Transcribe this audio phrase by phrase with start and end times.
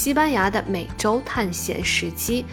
[0.00, 2.46] 西班牙的美洲探险时期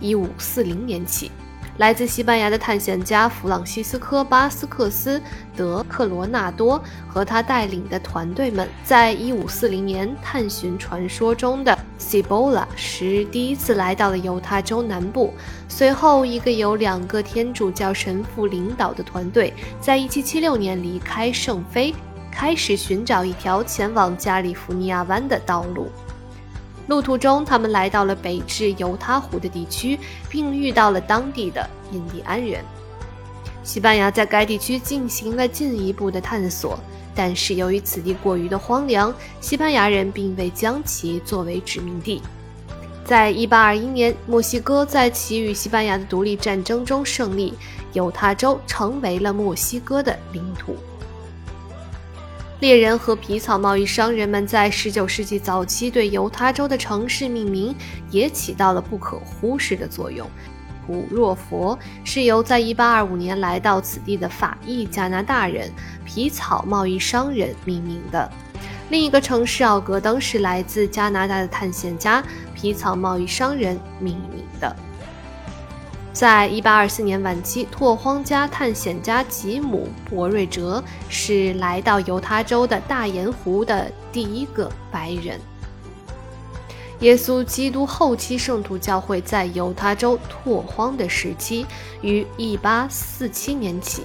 [0.00, 1.30] ，1540年起。
[1.76, 5.18] 来自西班牙的探险家弗朗西斯科·巴斯克斯·
[5.54, 15.34] 德克罗纳多和他带领的团队们，在1540年探寻传说中的 Cibola 时，第一次来到了犹他州南部。
[15.68, 21.94] 随后，一个由两个天主教神父领导的团队，在1776年离开圣菲，
[22.32, 25.90] 开始寻找一条前往加利福尼亚湾的道路。
[26.86, 29.98] 路途中，他们来到了北至犹他湖的地区，
[30.28, 32.62] 并遇到了当地的印第安人。
[33.62, 36.78] 西班牙在该地区进行了进一步的探索，
[37.14, 42.20] 但是由于此地过于的荒凉，西班牙人并未将其作为殖民地。
[43.06, 47.54] 在1821年，墨西哥在其与西班牙的独立战争中胜利，
[47.92, 50.76] 犹他州成为了墨西哥的领土。
[52.64, 57.74] 猎人和皮草贸易商人们在19世纪早期对犹他州的城市命名
[58.10, 60.26] 也起到了不可忽视的作用。
[60.86, 65.70] 普若佛是由在1825年来到此地的法裔加拿大人
[66.06, 68.32] 皮草贸易商人命名的。
[68.88, 74.74] 另一个城市奥格登是来自加拿大的探险家皮草贸易商人命名的。
[76.14, 85.40] 在一八二四年晚期，拓荒家探险家吉姆·博瑞哲是来到犹他州的大盐湖的第一个白人。
[87.00, 91.66] 耶稣基督后期圣徒教会在犹他州拓荒的时期
[92.00, 94.04] 于一八四七年起。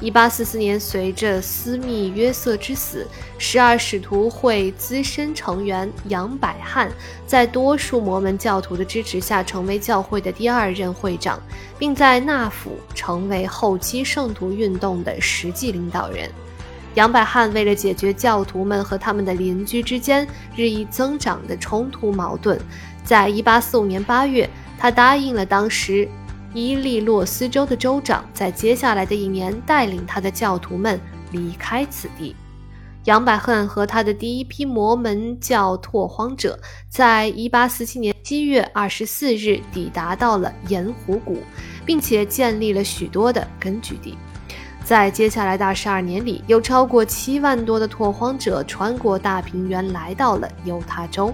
[0.00, 3.06] 一八四四年，随着斯密约瑟之死，
[3.36, 6.90] 十二使徒会资深成员杨百翰
[7.26, 11.38] 在多数摩门教徒的支持下，成为教会的第二任会长，
[11.78, 16.30] 并在纳府成为后期圣徒运动的实际领导人。
[16.94, 22.58] 杨百翰为了解决教徒们和他们的邻居之间日益增长的冲突矛盾，
[23.04, 26.08] 在一八四五年八月，他答应了当时。
[26.52, 31.00] 伊利诺斯州的州长在接下来的一年带领他的教徒们
[31.30, 32.34] 离开此地。
[33.04, 41.38] 杨百恨和他的第一批摩门教拓荒者，在1847年7月24日抵达到了盐湖谷，
[41.86, 44.18] 并且建立了许多的根据地。
[44.84, 51.32] 在接下来的二十二年里，有超过七万多的拓荒者穿过大平原来到了犹他州。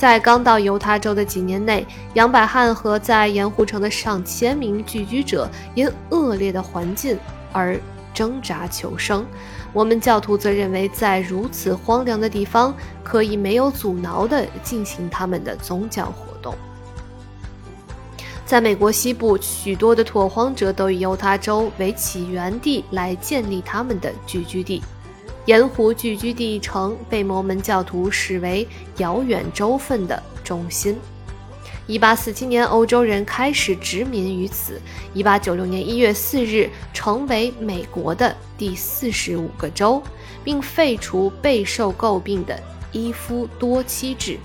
[0.00, 7.18] 在刚到犹他州的几年内，杨百翰和在盐湖城的上千名聚居者因恶劣的环境
[7.52, 7.78] 而
[8.14, 9.26] 挣扎求生。
[9.74, 12.74] 我们教徒则认为，在如此荒凉的地方，
[13.04, 16.54] 可以没有阻挠地进行他们的宗教活动。
[18.46, 24.82] 在美国西部，许多的拓荒者都以犹他州为起源地来建立他们的聚居地。
[25.46, 28.68] 盐湖聚居地城被摩门教徒视为
[28.98, 30.96] 遥远州份的中心。
[31.88, 34.80] 1847年，欧洲人开始殖民于此。
[35.14, 40.00] 1896年1月4日，成为美国的第四十五个州，
[40.44, 42.56] 并废除备受诟病的
[42.92, 44.38] 一夫多妻制。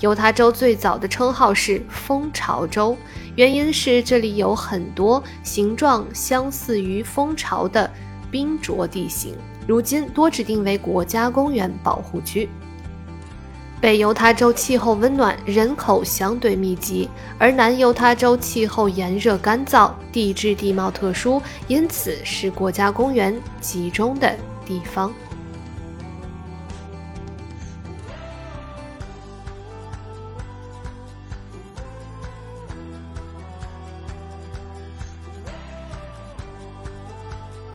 [0.00, 2.96] 犹他州最早的称号是蜂巢州，
[3.34, 7.90] 原因是这里有很多形状相似于蜂巢的
[8.30, 9.34] 冰浊地形。
[9.66, 12.48] 如今多指定为国家公园保护区。
[13.80, 17.08] 北犹他州气候温暖，人口相对密集，
[17.38, 24.36] 而南犹他州气候炎热干燥，地质地貌特殊，因此是国家公园集中的
[24.66, 25.10] 地方。